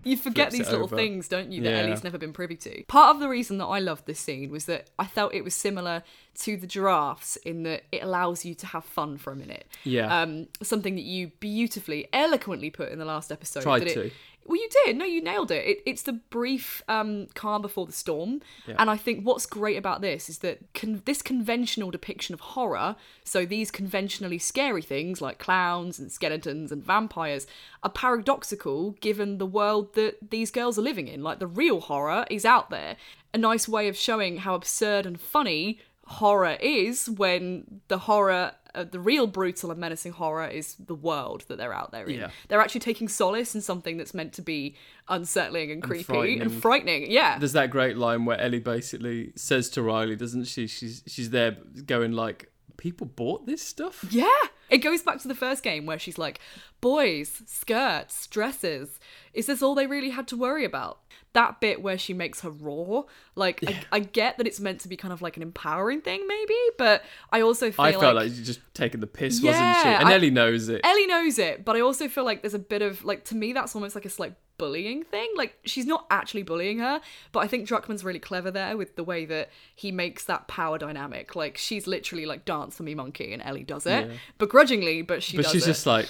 [0.04, 0.96] You forget these little over.
[0.96, 1.78] things, don't you, that Yeah.
[1.84, 2.84] Ellie's never been privy to.
[2.86, 5.54] Part of the reason that I loved this scene was that I felt it was
[5.56, 6.04] similar
[6.44, 9.66] to the giraffes in that it allows you to have fun for a minute.
[9.84, 10.22] Yeah.
[10.22, 13.64] Um, something that you beautifully, eloquently put in the last episode.
[13.64, 14.12] Tried it- to.
[14.46, 14.98] Well, you did.
[14.98, 15.66] No, you nailed it.
[15.66, 18.42] it it's the brief um, calm before the storm.
[18.68, 18.76] Yeah.
[18.80, 22.96] And I think what's great about this is that con- this conventional depiction of horror,
[23.24, 27.46] so these conventionally scary things like clowns and skeletons and vampires,
[27.84, 31.22] are paradoxical given the world that these girls are living in.
[31.22, 32.98] Like the real horror is out there.
[33.34, 38.86] A nice way of showing how absurd and funny horror is when the horror uh,
[38.86, 42.20] the real brutal and menacing horror is the world that they're out there in.
[42.20, 42.30] Yeah.
[42.48, 44.76] They're actually taking solace in something that's meant to be
[45.10, 46.60] unsettling and creepy and frightening.
[46.62, 47.12] frightening.
[47.12, 47.38] Yeah.
[47.38, 50.68] There's that great line where Ellie basically says to Riley, doesn't she?
[50.68, 54.06] She's she's there going like, people bought this stuff.
[54.10, 54.28] Yeah.
[54.70, 56.40] It goes back to the first game where she's like,
[56.80, 59.00] boys, skirts, dresses.
[59.34, 61.00] Is this all they really had to worry about?
[61.34, 63.04] That bit where she makes her raw,
[63.36, 66.26] like, I, I get that it's meant to be kind of like an empowering thing,
[66.28, 68.04] maybe, but I also feel like I like.
[68.04, 69.88] felt like you're just taking the piss, wasn't she?
[69.88, 70.82] And I- Ellie knows it.
[70.84, 73.54] Ellie knows it, but I also feel like there's a bit of like to me
[73.54, 75.28] that's almost like a slight bullying thing.
[75.36, 79.04] Like she's not actually bullying her, but I think Druckmann's really clever there with the
[79.04, 81.36] way that he makes that power dynamic.
[81.36, 84.12] Like she's literally like dance for me monkey and Ellie does it.
[84.38, 85.72] Begrudgingly, but she but does she's it.
[85.72, 86.08] just like,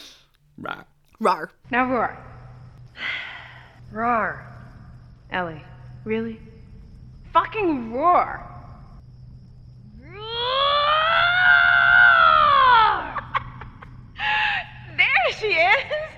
[0.58, 0.84] rah.
[1.22, 1.48] Rawr.
[1.72, 2.18] Now roar.
[3.90, 4.46] roar.
[5.32, 5.64] Ellie,
[6.04, 6.38] really?
[7.32, 8.46] Fucking roar.
[10.02, 10.20] Roar!
[14.98, 15.08] there
[15.40, 16.11] she is.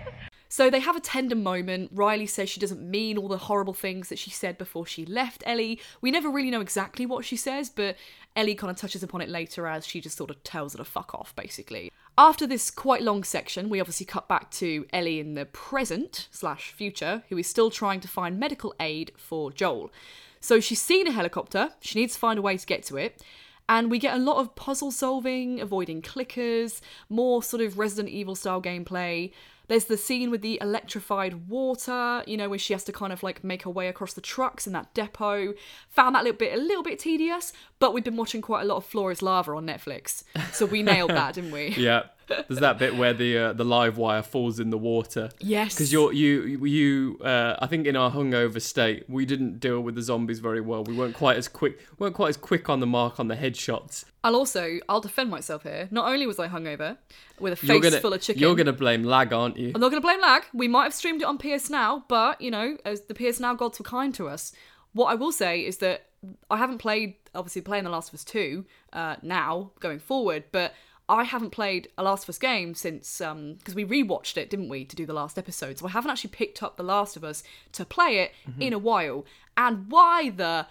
[0.54, 1.90] So they have a tender moment.
[1.96, 5.42] Riley says she doesn't mean all the horrible things that she said before she left
[5.48, 5.80] Ellie.
[6.00, 7.96] We never really know exactly what she says, but
[8.36, 10.86] Ellie kind of touches upon it later as she just sort of tells her to
[10.86, 11.92] fuck off, basically.
[12.20, 16.72] After this quite long section, we obviously cut back to Ellie in the present slash
[16.72, 19.92] future, who is still trying to find medical aid for Joel.
[20.40, 23.24] So she's seen a helicopter, she needs to find a way to get to it.
[23.68, 28.36] And we get a lot of puzzle solving, avoiding clickers, more sort of Resident Evil
[28.36, 29.32] style gameplay.
[29.74, 33.24] There's the scene with the electrified water, you know, where she has to kind of
[33.24, 35.56] like make her way across the trucks in that depot.
[35.90, 38.76] Found that little bit a little bit tedious, but we've been watching quite a lot
[38.76, 41.70] of Floor Is Lava on Netflix, so we nailed that, didn't we?
[41.76, 42.04] Yeah.
[42.28, 45.30] There's that bit where the uh, the live wire falls in the water.
[45.40, 45.74] Yes.
[45.74, 49.96] Because you're you you uh, I think in our hungover state we didn't deal with
[49.96, 50.84] the zombies very well.
[50.84, 54.06] We weren't quite as quick weren't quite as quick on the mark on the headshots.
[54.24, 55.88] I'll also I'll defend myself here.
[55.92, 56.98] Not only was I hungover
[57.40, 58.42] with a face gonna full of chicken.
[58.42, 59.72] you're gonna blame lag, aren't you?
[59.76, 60.44] I'm not going to blame lag.
[60.54, 63.54] We might have streamed it on PS Now, but you know, as the PS Now
[63.54, 64.54] gods were kind to us.
[64.94, 66.06] What I will say is that
[66.50, 70.74] I haven't played, obviously, playing The Last of Us 2 uh, now going forward, but
[71.14, 74.70] I haven't played a Last of Us game since um, because we rewatched it, didn't
[74.70, 75.78] we, to do the last episode.
[75.78, 78.62] So I haven't actually picked up The Last of Us to play it mm-hmm.
[78.64, 79.24] in a while.
[79.56, 80.66] And why the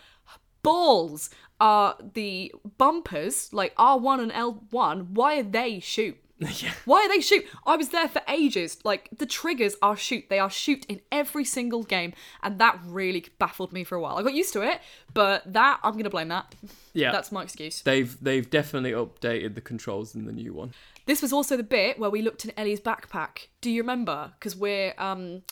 [0.64, 5.10] balls are the bumpers like R1 and L1?
[5.10, 6.18] Why are they shoot?
[6.84, 7.46] Why are they shoot?
[7.66, 8.78] I was there for ages.
[8.84, 10.24] Like the triggers are shoot.
[10.28, 14.16] They are shoot in every single game, and that really baffled me for a while.
[14.16, 14.80] I got used to it,
[15.12, 16.54] but that I'm gonna blame that.
[16.92, 17.12] Yeah.
[17.12, 17.82] That's my excuse.
[17.82, 20.72] They've they've definitely updated the controls in the new one.
[21.06, 23.48] This was also the bit where we looked in Ellie's backpack.
[23.60, 24.32] Do you remember?
[24.38, 25.42] Because we're um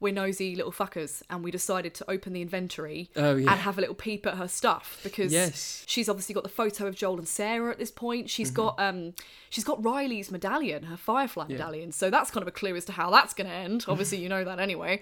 [0.00, 3.50] we're nosy little fuckers, and we decided to open the inventory Oh, yeah.
[3.50, 5.84] and have a little peep at her stuff because Yes.
[5.86, 8.28] she's obviously got the photo of Joel and Sarah at this point.
[8.30, 8.56] She's Mm-hmm.
[8.56, 9.14] got um
[9.48, 11.92] she's got Riley's medallion, her Firefly medallion.
[11.92, 13.84] So that's kind of a clue as to how that's going to end.
[13.88, 15.00] Obviously, you know that anyway.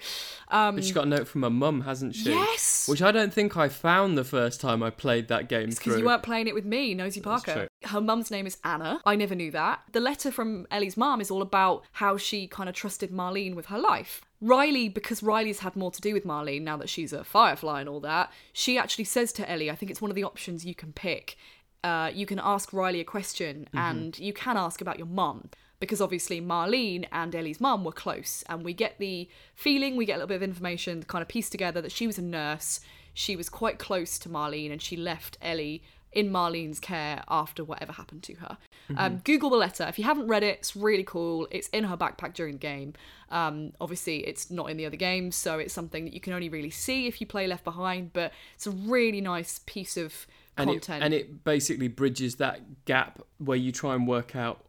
[0.48, 2.30] Um, But she got a note from her mum, hasn't she?
[2.30, 2.86] Yes.
[2.88, 6.04] Which I don't think I found the first time I played that game because you
[6.04, 7.68] weren't playing it with me, Nosy Parker.
[7.84, 9.00] Her mum's name is Anna.
[9.04, 9.80] I never knew that.
[9.92, 13.66] The letter from Ellie's mum is all about how she kind of trusted Marlene with
[13.66, 14.22] her life.
[14.40, 17.88] Riley, because Riley's had more to do with Marlene now that she's a firefly and
[17.88, 20.74] all that, she actually says to Ellie, I think it's one of the options you
[20.74, 21.36] can pick.
[21.82, 25.50] Uh, you can ask Riley a question and you can ask about your mum.
[25.80, 30.14] Because obviously Marlene and Ellie's mum were close, and we get the feeling, we get
[30.14, 32.80] a little bit of information kind of piece together that she was a nurse.
[33.12, 37.92] She was quite close to Marlene, and she left Ellie in Marlene's care after whatever
[37.92, 38.56] happened to her.
[38.96, 39.84] Um, Google the letter.
[39.88, 41.48] If you haven't read it, it's really cool.
[41.50, 42.94] It's in her backpack during the game.
[43.30, 46.48] Um, obviously, it's not in the other games, so it's something that you can only
[46.48, 50.70] really see if you play Left Behind, but it's a really nice piece of and
[50.70, 51.02] it, content.
[51.02, 54.64] and it basically bridges that gap where you try and work out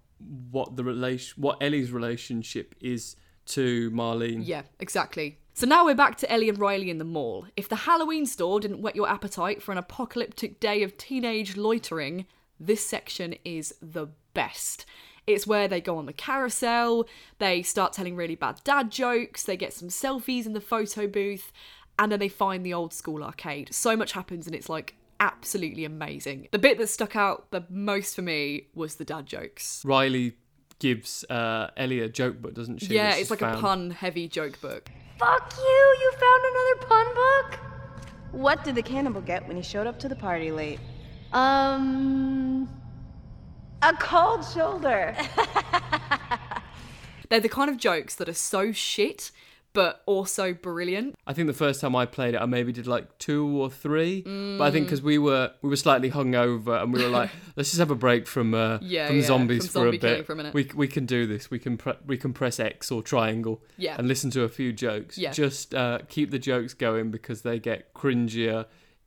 [0.51, 3.15] what the relation, what Ellie's relationship is
[3.47, 4.41] to Marlene.
[4.43, 5.38] Yeah, exactly.
[5.54, 7.45] So now we're back to Ellie and Riley in the mall.
[7.56, 12.25] If the Halloween store didn't whet your appetite for an apocalyptic day of teenage loitering,
[12.60, 14.86] this section is the best.
[15.28, 17.08] It's where they go on the carousel,
[17.39, 21.52] they start telling really bad dad jokes, they get some selfies in the photo booth,
[21.98, 23.74] and then they find the old school arcade.
[23.74, 26.48] So much happens, and it's like absolutely amazing.
[26.52, 29.84] The bit that stuck out the most for me was the dad jokes.
[29.84, 30.36] Riley
[30.80, 32.94] gives uh, Ellie a joke book, doesn't she?
[32.94, 33.58] Yeah, that it's like found.
[33.58, 34.89] a pun heavy joke book.
[35.18, 35.98] Fuck you!
[36.02, 37.60] You found another pun book?
[38.32, 40.80] What did the cannibal get when he showed up to the party late?
[41.36, 42.69] Um.
[43.82, 45.15] A cold shoulder.
[47.30, 49.32] They're the kind of jokes that are so shit,
[49.74, 51.15] but also brilliant.
[51.28, 54.21] I think the first time I played it, I maybe did like two or three.
[54.21, 57.69] But I think because we were we were slightly hungover and we were like, let's
[57.69, 60.26] just have a break from uh, Yeah, from yeah, zombies from for zombie a bit.
[60.26, 60.54] for a minute.
[60.54, 61.52] We we can do this.
[61.52, 63.62] We can pre- we can press X or triangle.
[63.78, 63.95] Yeah.
[63.98, 65.17] And listen to a few jokes.
[65.17, 65.32] Yeah.
[65.32, 68.65] Just uh, keep the jokes going because they get cringier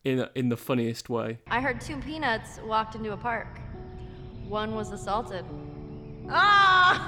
[0.09, 1.39] in in the funniest way.
[1.49, 3.61] I heard two peanuts walked into a park.
[4.49, 5.45] One was assaulted.
[6.31, 7.05] Ah!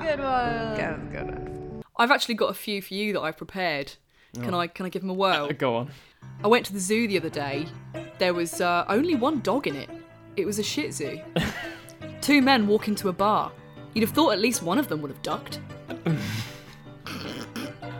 [0.02, 0.74] good one.
[0.76, 1.82] That was good.
[1.96, 3.92] I've actually got a few for you that I've prepared.
[4.34, 5.48] Can I can I give them a whirl?
[5.58, 5.90] Go on.
[6.42, 7.66] I went to the zoo the other day.
[8.18, 9.88] There was uh, only one dog in it.
[10.36, 11.20] It was a Shih Tzu.
[12.20, 13.52] Two men walk into a bar.
[13.94, 15.60] You'd have thought at least one of them would have ducked.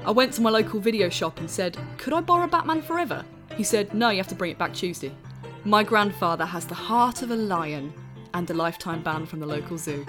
[0.07, 3.25] I went to my local video shop and said, Could I borrow Batman Forever?
[3.57, 5.11] He said, No, you have to bring it back Tuesday.
[5.65, 7.91] My grandfather has the heart of a lion
[8.35, 10.05] and a lifetime ban from the local zoo.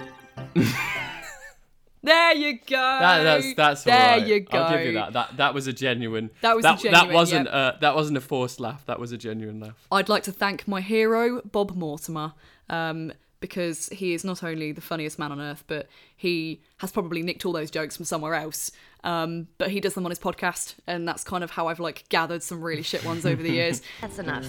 [2.02, 2.76] there you go.
[2.76, 4.26] That, that's that's there all right.
[4.26, 4.58] you go.
[4.58, 5.14] I'll give you that.
[5.14, 6.30] That that was a genuine.
[6.42, 7.54] That was a that, genuine, That wasn't yep.
[7.54, 8.84] uh, that wasn't a forced laugh.
[8.84, 9.86] That was a genuine laugh.
[9.90, 12.34] I'd like to thank my hero, Bob Mortimer,
[12.68, 17.22] um, because he is not only the funniest man on earth, but he has probably
[17.22, 18.70] nicked all those jokes from somewhere else.
[19.06, 22.08] Um, but he does them on his podcast, and that's kind of how I've like
[22.08, 23.80] gathered some really shit ones over the years.
[24.00, 24.46] That's enough.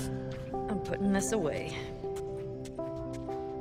[0.68, 1.78] I'm putting this away.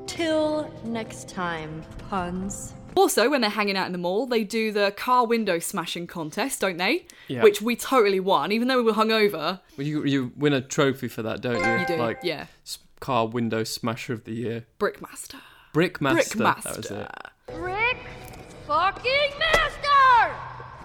[0.06, 2.72] Till next time, puns.
[2.94, 6.62] Also, when they're hanging out in the mall, they do the car window smashing contest,
[6.62, 7.04] don't they?
[7.28, 7.42] Yeah.
[7.42, 9.60] Which we totally won, even though we were hungover.
[9.76, 11.80] Well, you you win a trophy for that, don't you?
[11.80, 12.46] You do, Like yeah.
[12.64, 14.64] s- car window smasher of the year.
[14.80, 15.40] Brickmaster.
[15.74, 16.36] Brickmaster.
[16.36, 16.62] Brickmaster.
[16.64, 17.10] That was it.
[17.60, 17.98] Rick
[18.66, 20.36] fucking Master!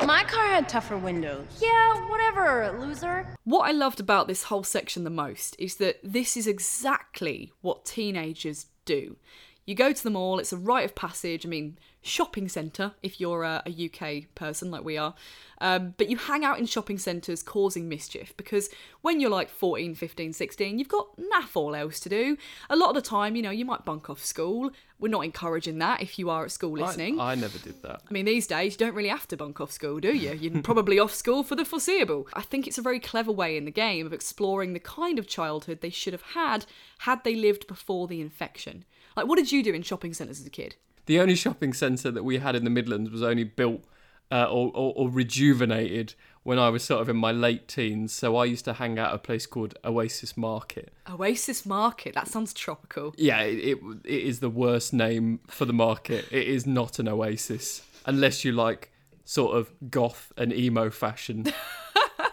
[0.06, 1.46] My car had tougher windows.
[1.62, 3.36] Yeah, whatever, loser.
[3.44, 7.86] What I loved about this whole section the most is that this is exactly what
[7.86, 9.18] teenagers do.
[9.66, 11.46] You go to the mall, it's a rite of passage.
[11.46, 15.14] I mean, shopping centre if you're a, a UK person like we are.
[15.60, 18.70] Um, but you hang out in shopping centres causing mischief because
[19.02, 22.38] when you're like 14, 15, 16, you've got naff all else to do.
[22.72, 24.72] A lot of the time, you know, you might bunk off school.
[25.00, 27.20] We're not encouraging that if you are at school listening.
[27.20, 28.02] I, I never did that.
[28.10, 30.34] I mean, these days, you don't really have to bunk off school, do you?
[30.34, 32.28] You're probably off school for the foreseeable.
[32.34, 35.28] I think it's a very clever way in the game of exploring the kind of
[35.28, 36.66] childhood they should have had
[37.00, 38.86] had they lived before the infection.
[39.16, 40.76] Like, what did you do in shopping centres as a kid?
[41.06, 43.84] The only shopping centre that we had in the Midlands was only built
[44.32, 48.14] uh, or, or, or rejuvenated when I was sort of in my late teens.
[48.14, 50.94] So I used to hang out at a place called Oasis Market.
[51.10, 52.16] Oasis Market.
[52.16, 53.14] That sounds tropical.
[53.18, 56.28] Yeah, it, it, it is the worst name for the market.
[56.32, 58.92] It is not an oasis unless you like
[59.26, 61.46] sort of goth and emo fashion.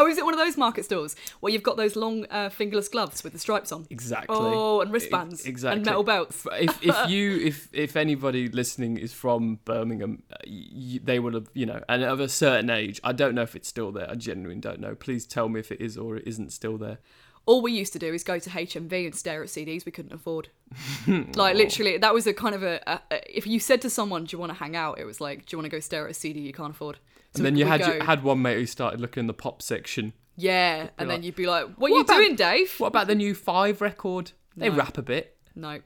[0.00, 2.88] Oh, is it one of those market stores where you've got those long uh, fingerless
[2.88, 3.86] gloves with the stripes on?
[3.90, 4.36] Exactly.
[4.38, 5.40] Oh, and wristbands.
[5.40, 5.76] Ex- exactly.
[5.78, 6.46] And metal belts.
[6.52, 11.48] if if you if if anybody listening is from Birmingham, uh, y- they would have
[11.54, 13.00] you know, and of a certain age.
[13.04, 14.10] I don't know if it's still there.
[14.10, 14.94] I genuinely don't know.
[14.94, 16.98] Please tell me if it is or it isn't still there.
[17.46, 20.12] all we used to do is go to HMV and stare at CDs we couldn't
[20.12, 20.48] afford.
[21.34, 24.24] like literally, that was a kind of a, a, a- If you said to someone,
[24.24, 26.04] "Do you want to hang out?" It was like, "Do you want to go stare
[26.04, 26.98] at a CD you can't afford?"
[27.34, 29.62] So And then you had you had one mate who started looking in the pop
[29.62, 30.12] section.
[30.36, 33.06] yeah, and then you'd be like, "What, "What are you about- doing, Dave?" What about
[33.06, 34.32] the new Five record?
[34.56, 34.76] They No.
[34.76, 35.36] rap a bit.
[35.54, 35.80] No,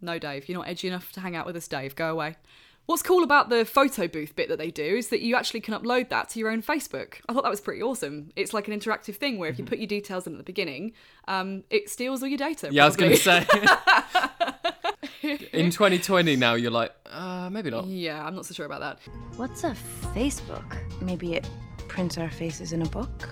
[0.00, 1.94] no, Dave, you're not edgy enough to hang out with us, Dave.
[1.94, 2.36] Go away.
[2.86, 5.72] What's cool about the photo booth bit that they do is that you actually can
[5.72, 7.14] upload that to your own Facebook.
[7.28, 8.32] I thought that was pretty awesome.
[8.34, 9.62] It's like an interactive thing where if Mm-hmm.
[9.62, 10.92] you put your details in at the beginning,
[11.28, 12.70] um, it steals all your data.
[12.72, 13.46] Yeah, I was going to say.
[15.22, 17.86] in 2020 now, you're like, uh, maybe not.
[17.86, 18.98] Yeah, I'm not so sure about that.
[19.36, 19.74] What's a
[20.14, 20.76] Facebook?
[21.00, 21.48] Maybe it
[21.88, 23.28] prints our faces in a book.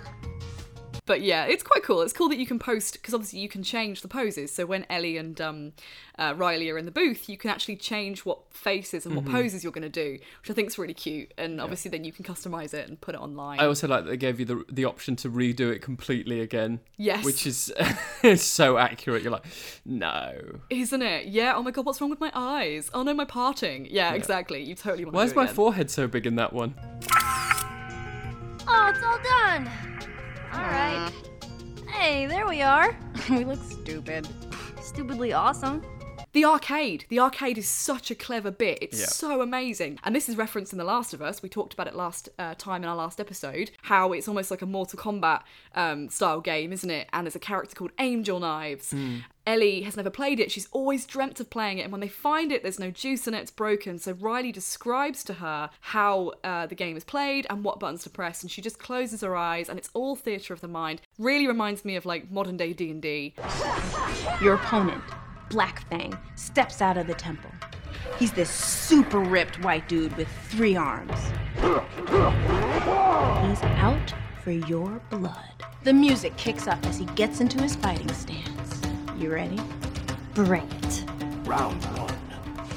[1.11, 2.03] But yeah, it's quite cool.
[2.03, 4.55] It's cool that you can post because obviously you can change the poses.
[4.55, 5.73] So when Ellie and um,
[6.17, 9.65] uh, Riley are in the booth, you can actually change what faces and what poses
[9.65, 11.35] you're going to do, which I think is really cute.
[11.37, 13.59] And obviously then you can customize it and put it online.
[13.59, 16.79] I also like that they gave you the the option to redo it completely again.
[16.97, 17.25] Yes.
[17.25, 17.73] Which is
[18.23, 19.25] it's so accurate.
[19.25, 19.47] You're like,
[19.85, 20.61] no.
[20.71, 21.27] Isn't it?
[21.27, 21.55] Yeah.
[21.57, 22.89] Oh my god, what's wrong with my eyes?
[22.95, 23.89] Oh no, my parting.
[23.91, 24.63] Yeah, exactly.
[24.63, 25.55] You totally want Why to is do my again.
[25.57, 26.77] forehead so big in that one?
[28.69, 29.69] Oh, it's all done.
[30.53, 31.13] All right.
[31.89, 32.97] Hey, there we are.
[33.31, 34.27] we look stupid.
[34.81, 35.83] Stupidly awesome.
[36.33, 37.07] The arcade.
[37.09, 38.79] The arcade is such a clever bit.
[38.81, 39.07] It's Yeah.
[39.07, 39.99] so amazing.
[40.05, 41.43] And this is referenced in The Last of Us.
[41.43, 43.73] We talked about it last uh, time in our last episode.
[43.83, 45.43] How it's almost like a Mortal Kombat
[45.75, 47.09] um, style game, isn't it?
[47.13, 48.95] And there's a character called Angel Knives.
[49.47, 50.53] Ellie has never played it.
[50.53, 51.83] She's always dreamt of playing it.
[51.83, 53.41] And when they find it, there's no juice in it.
[53.41, 53.99] It's broken.
[53.99, 58.11] So Riley describes to her how uh, the game is played and what buttons to
[58.11, 58.43] press.
[58.43, 59.69] And she just closes her eyes.
[59.69, 61.01] And it's all theatre of the mind.
[61.19, 63.35] Really reminds me of like modern day D&D.
[64.41, 65.03] Your opponent,
[65.51, 67.51] Black Fang, steps out of the temple.
[68.21, 71.19] He's this super ripped white dude with three arms.
[71.57, 71.65] He's
[73.81, 75.51] out for your blood.
[75.83, 78.81] The music kicks up as he gets into his fighting stance.
[79.19, 79.59] You ready?
[80.35, 81.05] Bring it.
[81.45, 82.15] Round one.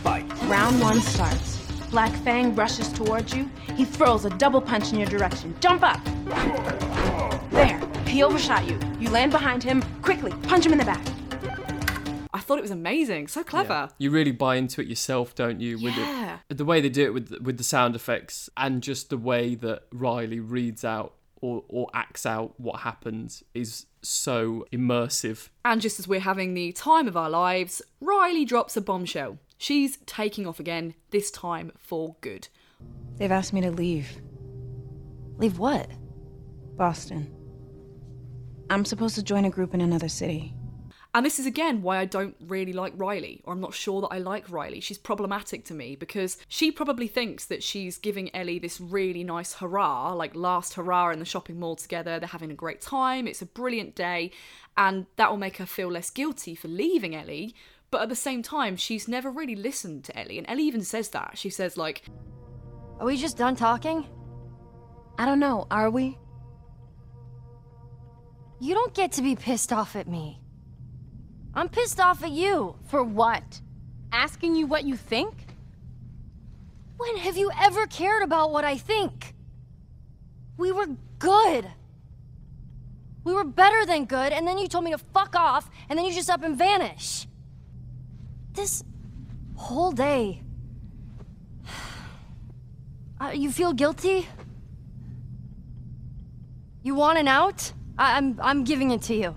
[0.02, 0.26] Fight.
[0.46, 1.60] Round one starts.
[1.92, 3.48] Black Fang rushes towards you.
[3.76, 5.54] He throws a double punch in your direction.
[5.60, 6.04] Jump up!
[7.52, 7.80] There.
[8.08, 8.80] He overshot you.
[9.00, 9.84] You land behind him.
[10.02, 11.06] Quickly, punch him in the back.
[12.44, 13.30] I thought it was amazing.
[13.30, 13.90] So clever.
[13.98, 15.78] You really buy into it yourself, don't you?
[15.80, 16.40] With Yeah.
[16.50, 19.56] it, the way they do it with with the sound effects and just the way
[19.56, 25.48] that Riley reads out or, or acts out what happens is so immersive.
[25.64, 29.38] And just as we're having the time of our lives, Riley drops a bombshell.
[29.58, 32.50] She's taking off again, this time for good.
[33.18, 34.18] They've asked me to leave.
[35.38, 35.90] Leave what?
[36.76, 37.34] Boston.
[38.70, 40.56] I'm supposed to join a group in another city.
[41.16, 44.08] And this is again why I don't really like Riley, or I'm not sure that
[44.08, 44.80] I like Riley.
[44.80, 49.54] She's problematic to me because she probably thinks that she's giving Ellie this really nice
[49.54, 52.20] hurrah, like last hurrah in the shopping mall together.
[52.20, 54.32] They're having a great time, it's a brilliant day,
[54.76, 57.54] and that will make her feel less guilty for leaving Ellie.
[57.92, 61.10] But at the same time, she's never really listened to Ellie, and Ellie even says
[61.10, 61.38] that.
[61.38, 62.02] She says, like,
[63.00, 64.08] Are we just done talking?
[65.20, 66.18] I don't know, are we?
[68.60, 70.40] You don't get to be pissed off at me.
[71.56, 72.76] I'm pissed off at you.
[72.88, 73.62] For what?
[74.12, 75.46] Asking you what you think?
[76.98, 79.34] When have you ever cared about what I think?
[80.58, 80.88] We were
[81.20, 81.68] good.
[83.24, 86.06] We were better than good, and then you told me to fuck off, and then
[86.06, 87.28] you just up and vanish.
[88.54, 88.84] This
[89.56, 90.42] whole day.
[93.22, 94.28] Uh, you feel guilty?
[96.82, 97.72] You want an out?
[97.98, 99.36] I- I'm I'm giving it to you.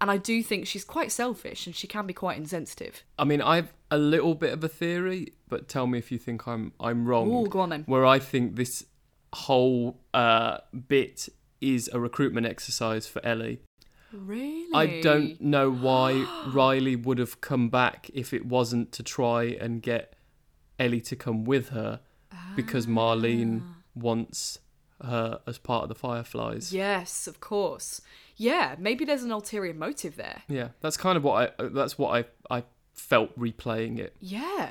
[0.00, 3.04] And I do think she's quite selfish and she can be quite insensitive.
[3.18, 6.46] I mean, I've a little bit of a theory, but tell me if you think
[6.48, 7.30] I'm I'm wrong.
[7.30, 7.84] Ooh, go on then.
[7.86, 8.84] Where I think this
[9.32, 11.28] whole uh, bit
[11.60, 13.60] is a recruitment exercise for Ellie.
[14.12, 14.68] Really?
[14.74, 19.82] I don't know why Riley would have come back if it wasn't to try and
[19.82, 20.14] get
[20.78, 22.00] Ellie to come with her,
[22.56, 23.74] because Marlene Ah.
[23.94, 24.58] wants
[25.02, 26.72] her as part of the Fireflies.
[26.72, 28.00] Yes, of course.
[28.36, 30.42] Yeah, maybe there's an ulterior motive there.
[30.48, 34.14] Yeah, that's kind of what I that's what I I felt replaying it.
[34.20, 34.70] Yeah.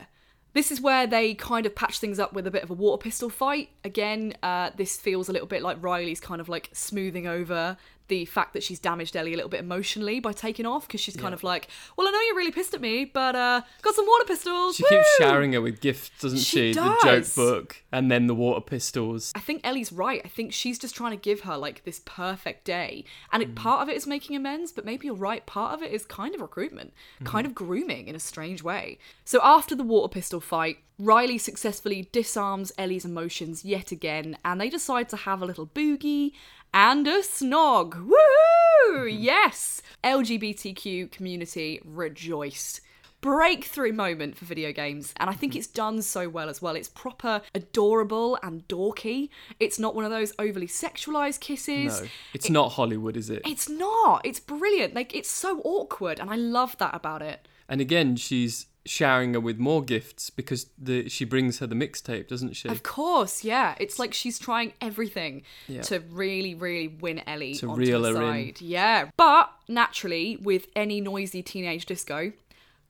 [0.53, 3.01] This is where they kind of patch things up with a bit of a water
[3.01, 3.69] pistol fight.
[3.83, 7.75] Again, uh, this feels a little bit like Riley's kind of like smoothing over
[8.09, 11.15] the fact that she's damaged Ellie a little bit emotionally by taking off because she's
[11.15, 11.35] kind Yeah.
[11.35, 14.25] of like, well, I know you're really pissed at me, but uh, got some water
[14.25, 14.75] pistols.
[14.75, 16.73] She keeps showering her with gifts, doesn't She she?
[16.73, 19.31] The joke book and then the water pistols.
[19.35, 20.21] I think Ellie's right.
[20.25, 23.05] I think she's just trying to give her like this perfect day.
[23.31, 23.55] And Mm.
[23.55, 25.45] part of it is making amends, but maybe you're right.
[25.45, 27.25] Part of it is kind of recruitment, Mm-hmm.
[27.25, 28.97] kind of grooming in a strange way.
[29.25, 34.69] So after the water pistol fight, Riley successfully disarms Ellie's emotions yet again, and they
[34.69, 36.33] decide to have a little boogie
[36.73, 37.91] and a snog.
[37.93, 38.89] Woohoo!
[38.91, 39.17] Mm-hmm.
[39.23, 39.81] Yes!
[40.03, 42.81] LGBTQ community rejoiced
[43.21, 46.89] breakthrough moment for video games and i think it's done so well as well it's
[46.89, 49.29] proper adorable and dorky
[49.61, 53.41] it's not one of those overly sexualized kisses No, it's not Hollywood, is it?
[53.45, 57.79] it's not it's brilliant like it's so awkward and i love that about it And
[57.79, 62.53] again, she's showering her with more gifts because the she brings her the mixtape, doesn't
[62.53, 62.67] she?
[62.67, 65.83] of course yeah it's like she's trying everything Yeah.
[65.83, 68.15] to really really win ellie To reel her in.
[68.15, 72.33] side yeah but naturally with any noisy teenage disco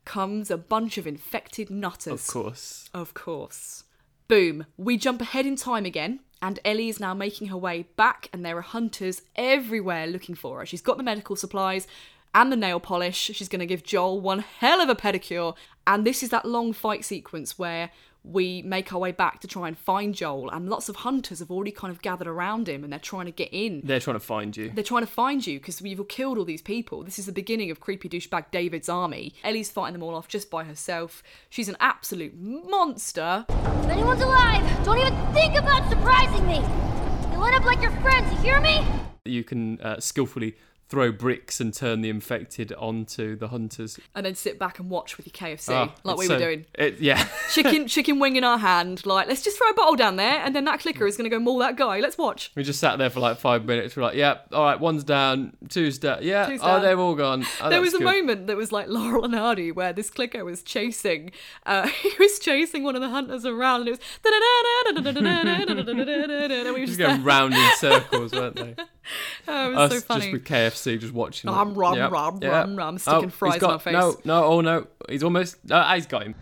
[0.06, 2.90] comes a bunch of infected nutters Of course.
[2.94, 3.84] Of course.
[4.28, 4.66] Boom.
[4.78, 8.44] We jump ahead in time again, and Ellie is now making her way back, and
[8.44, 10.66] there are hunters everywhere looking for her.
[10.66, 11.88] She's got the medical supplies
[12.34, 13.18] and the nail polish.
[13.18, 15.56] She's going to give Joel one hell of a pedicure.
[15.86, 17.92] And this is that long fight sequence where
[18.24, 21.52] we make our way back to try and find Joel, and lots of hunters have
[21.52, 23.82] already kind of gathered around him and they're trying to get in.
[23.84, 24.72] They're trying to find you.
[24.74, 27.04] They're trying to find you because you've killed all these people.
[27.04, 29.34] This is the beginning of creepy douchebag David's army.
[29.44, 31.22] Ellie's fighting them all off just by herself.
[31.50, 33.46] She's an absolute monster.
[33.50, 36.62] If anyone's alive, don't even think about surprising me.
[37.32, 38.86] You line up like your friends, you hear me?
[39.26, 40.56] You can uh, skillfully
[40.94, 44.00] throw bricks and turn the infected onto the hunters.
[44.14, 46.68] And then sit back and watch with your KFC, Ah, like we were doing.
[46.76, 47.28] It, yeah.
[47.52, 50.56] Chicken, chicken wing in our hand, like let's just throw a bottle down there, and
[50.56, 52.00] then that clicker is going to go maul that guy.
[52.00, 52.52] Let's watch.
[52.54, 53.96] We just sat there for like five minutes.
[53.96, 56.20] We're like, yeah, all right, one's down, two's down.
[56.22, 57.44] Yeah, Two's oh, they've all gone.
[57.60, 58.06] Oh, there was a good.
[58.06, 61.32] moment that was like Laurel and Hardy where this clicker was chasing,
[61.66, 64.34] uh, he was chasing one of the hunters around, and it was and
[66.76, 68.76] we were Just just going round in circles, weren't they?
[69.48, 70.22] oh, it was Us so funny.
[70.22, 71.50] Just with KFC, just watching.
[71.50, 72.12] Oh, I'm rum, yep.
[72.12, 72.52] rum, yep.
[72.52, 73.94] rum, rum, sticking oh, fries got, in my face.
[73.94, 75.58] No, no, oh no, he's almost.
[75.70, 76.36] Uh, he's got him.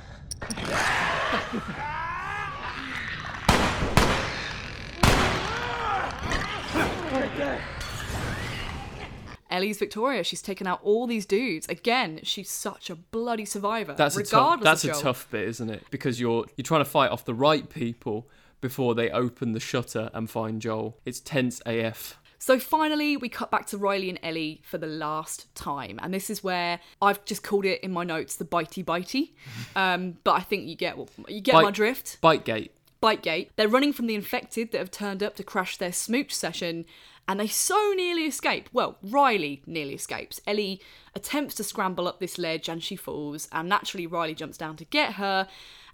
[9.52, 10.24] Ellie's Victoria.
[10.24, 11.68] She's taken out all these dudes.
[11.68, 13.94] Again, she's such a bloody survivor.
[13.94, 15.84] That's a tough, that's a tough bit, isn't it?
[15.92, 18.28] Because you're you're trying to fight off the right people
[18.62, 20.98] before they open the shutter and find Joel.
[21.06, 22.18] It's tense AF.
[22.42, 26.28] So finally, we cut back to Riley and Ellie for the last time, and this
[26.28, 29.32] is where I've just called it in my notes the bitey bitey.
[29.76, 30.98] Um, but I think you get
[31.30, 32.20] you get my drift.
[32.20, 32.74] Bite- gate.
[33.00, 33.52] Bite gate.
[33.56, 36.86] They're running from the infected that have turned up to crash their smooch session,
[37.28, 38.70] and they so nearly escape.
[38.74, 40.42] Well, Riley nearly escapes.
[40.46, 40.82] Ellie
[41.16, 44.86] attempts to scramble up this ledge and she falls, and naturally, Riley jumps down to
[44.86, 45.48] get her.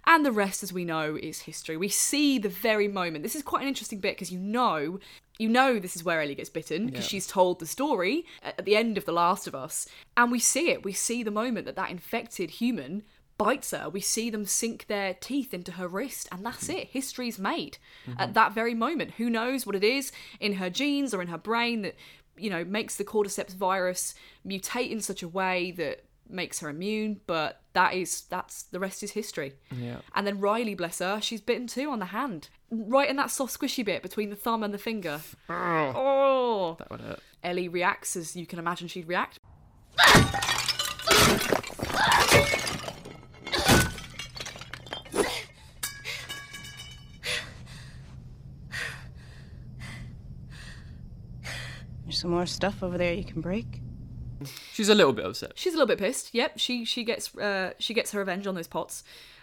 [0.06, 1.76] And the rest, as we know, is history.
[1.76, 3.22] We see the very moment.
[3.22, 4.98] This is quite an interesting bit because you know,
[5.38, 7.08] you know, this is where Ellie gets bitten because Yeah.
[7.08, 9.86] she's told the story at at the end of The Last of Us,
[10.16, 10.84] and we see it.
[10.84, 13.04] We see the moment that that infected human
[13.38, 13.88] bites her.
[13.88, 16.78] We see them sink their teeth into her wrist, and that's mm-hmm.
[16.78, 16.88] it.
[16.88, 18.32] History's made at mm-hmm.
[18.32, 19.12] that very moment.
[19.12, 20.10] Who knows what it is
[20.40, 21.94] in her genes or in her brain that
[22.36, 24.14] you know makes the cordyceps virus
[24.46, 29.02] mutate in such a way that makes her immune but that is that's the rest
[29.02, 29.98] is history Yeah.
[30.14, 33.58] and then riley bless her she's bitten too on the hand right in that soft
[33.58, 37.20] squishy bit between the thumb and the finger oh That would hurt.
[37.42, 39.38] ellie reacts as you can imagine she'd react
[52.04, 53.77] There's some more stuff over there you can break.
[54.78, 55.54] She's a little bit upset.
[55.56, 56.32] she's a little bit pissed.
[56.32, 59.02] Yep, she she gets uh, she gets her revenge on those pots,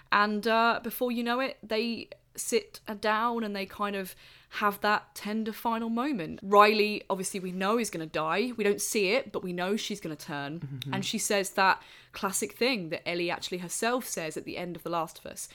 [0.09, 2.07] and uh, before you know it, they
[2.38, 4.15] sit down and they kind of
[4.61, 6.39] have that tender final moment.
[6.41, 8.53] Riley, obviously, we know is going to die.
[8.55, 11.81] We don't see it, but we know she's going to turn, and she says that
[12.13, 15.49] classic thing that Ellie actually herself says at the end of The Last of Us.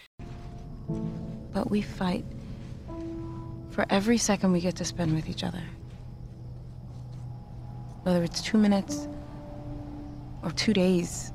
[1.55, 2.27] But we fight
[3.71, 5.63] for every second we get to spend with each other.
[8.03, 9.09] Whether it's two minutes
[10.43, 11.33] or two days,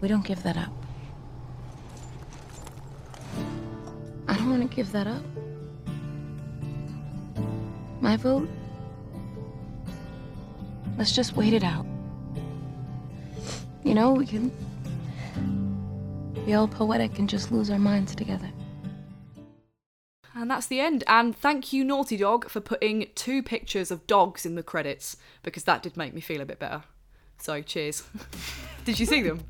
[0.00, 0.72] we don't give that up.
[4.28, 5.22] I don't want to give that up.
[8.00, 8.48] My vote?
[10.96, 11.86] Let's just wait it out.
[13.84, 14.52] You know, we can
[16.44, 18.50] be all poetic and just lose our minds together.
[20.38, 21.02] And that's the end.
[21.08, 25.64] And thank you, Naughty Dog, for putting two pictures of dogs in the credits because
[25.64, 26.84] that did make me feel a bit better.
[27.38, 28.04] So, cheers.
[28.84, 29.40] did you see them?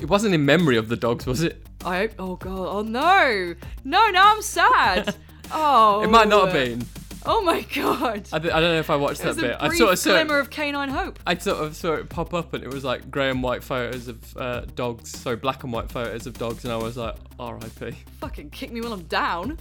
[0.00, 1.66] It wasn't in memory of the dogs, was it?
[1.84, 2.12] I hope.
[2.20, 2.68] Oh god.
[2.68, 3.56] Oh no.
[3.82, 4.10] No.
[4.10, 5.16] Now I'm sad.
[5.50, 6.02] Oh.
[6.04, 6.86] It might not have been.
[7.26, 8.28] Oh my god.
[8.32, 9.56] I, th- I don't know if I watched that bit.
[9.58, 11.18] I sort of saw glimmer it, of canine hope.
[11.26, 14.08] I sort of saw it pop up, and it was like grey and white photos
[14.08, 15.10] of uh, dogs.
[15.10, 17.96] so black and white photos of dogs, and I was like, R.I.P.
[18.20, 19.58] Fucking kick me while I'm down.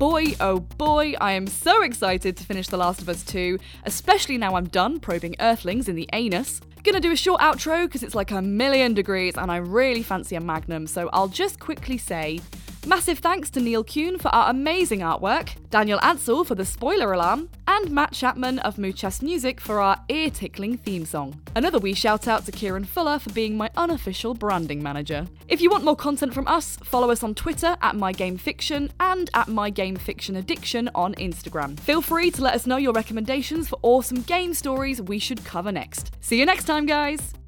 [0.00, 4.38] Boy, oh boy, I am so excited to finish The Last of Us 2, especially
[4.38, 6.62] now I'm done probing Earthlings in the anus.
[6.82, 10.36] Gonna do a short outro because it's like a million degrees and I really fancy
[10.36, 12.40] a magnum, so I'll just quickly say
[12.86, 17.48] massive thanks to Neil Kuhn for our amazing artwork, Daniel Ansell for the spoiler alarm,
[17.66, 21.40] and Matt Chapman of Muchas Music for our ear tickling theme song.
[21.54, 25.26] Another wee shout out to Kieran Fuller for being my unofficial branding manager.
[25.48, 29.48] If you want more content from us, follow us on Twitter at MyGameFiction and at
[29.48, 31.78] MyGameFictionAddiction on Instagram.
[31.80, 35.72] Feel free to let us know your recommendations for awesome game stories we should cover
[35.72, 36.12] next.
[36.20, 37.39] See you next time, guys!